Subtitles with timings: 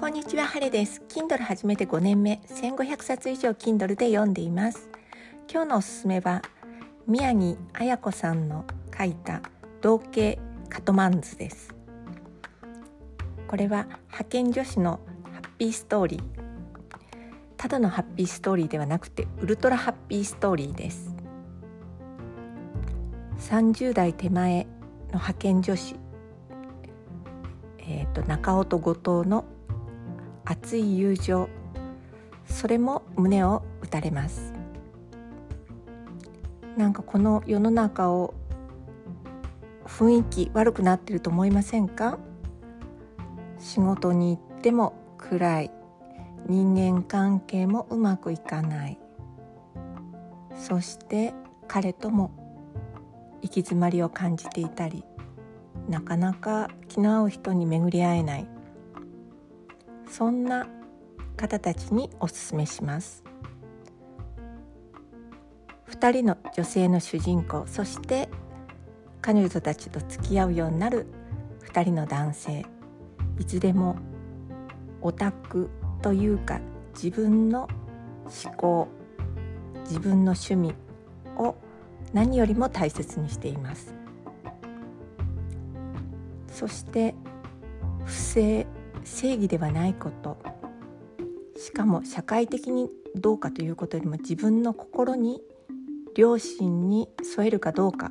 [0.00, 1.02] こんにちは、ハレです。
[1.10, 4.88] Kindle 始めて5年目、1500冊以上 Kindle で読んでいます。
[5.46, 6.40] 今日のおすすめは、
[7.06, 8.64] 宮城彩子さんの
[8.96, 9.42] 書いた
[9.82, 10.40] 同型
[10.70, 11.74] カトマンズです。
[13.46, 15.00] これは派遣女子の
[15.34, 16.22] ハッピーストーリー。
[17.58, 21.14] ただのハッピーストーリーではなくて、ウルトラハッピーストーリーです。
[23.50, 24.70] 30代手前の
[25.08, 25.94] 派遣女子、
[27.80, 29.44] えーと中尾と後藤の
[30.50, 31.48] 熱い友情。
[32.44, 34.52] それも胸を打たれます。
[36.76, 38.34] なんかこの世の中を
[39.86, 42.18] 雰囲気悪くなってると思いませんか？
[43.60, 45.70] 仕事に行っても暗い。
[46.48, 48.98] 人間関係もうまくいかない。
[50.56, 51.32] そして
[51.68, 52.32] 彼とも
[53.40, 55.04] 行き詰まりを感じていたり。
[55.88, 58.48] なかなか気の合う人に巡り合えない。
[60.10, 60.66] そんな
[61.36, 63.22] 方たちにおすめします。
[65.88, 68.28] 2人の女性の主人公そして
[69.20, 71.06] 彼女たちと付き合うようになる
[71.72, 72.66] 2人の男性。
[73.38, 73.96] いつでも
[75.00, 75.70] オタク
[76.02, 76.60] というか
[76.94, 77.68] 自分の
[78.44, 78.88] 思考
[79.84, 80.74] 自分の趣味
[81.38, 81.54] を
[82.12, 83.94] 何よりも大切にしています。
[86.48, 87.14] そして
[88.04, 88.66] 不正
[89.10, 90.38] 正義ではないこと
[91.56, 95.42] しかも社会的にどうかということよりも自分の心に
[96.16, 98.10] 良心に添えるかどうか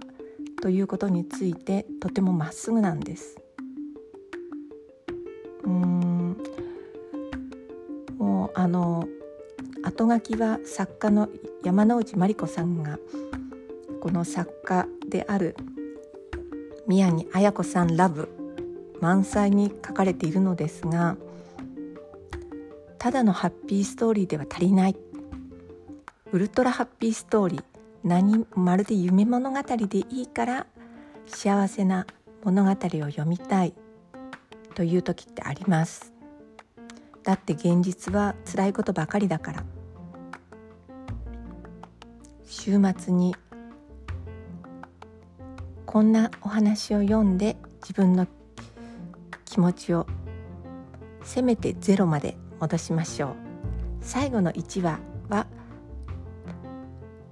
[0.61, 3.37] ということについてとてもまっすぐなんです。
[5.63, 6.37] うん
[8.17, 9.07] もうあの
[9.83, 11.29] 後書きは作家の
[11.63, 12.99] 山内真理子さんが
[14.01, 15.55] この作家である
[16.87, 18.38] 宮城綾子さんラブ
[19.01, 21.17] 満載に書かれているのですが
[22.97, 24.95] ただのハッピーストーリーでは足りない。
[26.31, 27.63] ウルトラハッピーストーリー
[28.03, 30.67] 何まるで夢物語でいいから
[31.25, 32.05] 幸せな
[32.43, 33.73] 物語を読みたい。
[34.75, 36.13] という時ってあります。
[37.23, 39.63] だって現実は辛いことばかりだから。
[42.45, 43.35] 週末に
[45.85, 48.27] こんなお話を読んで自分の
[49.49, 50.05] 気持ちを
[51.23, 53.35] せめてゼロまで戻しましょう。
[53.99, 55.47] 最後の1話は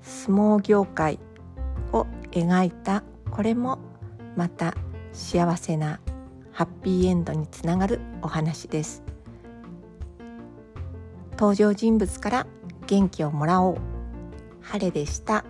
[0.02, 1.20] 相撲業界
[1.94, 3.78] を描いたこれも
[4.36, 4.74] また
[5.14, 6.00] 幸せな
[6.52, 9.04] ハッピーエンドにつながるお話です。
[11.34, 12.48] 登場人物から
[12.88, 13.78] 元気をもらおう。
[14.62, 15.46] 晴れでした。